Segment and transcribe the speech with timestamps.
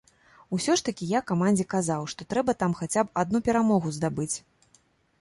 [0.55, 4.33] Усё ж такі я камандзе казаў, што трэба там хаця б адну перамогу здабыць.